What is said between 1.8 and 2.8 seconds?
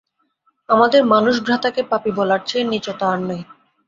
পাপী বলার চেয়ে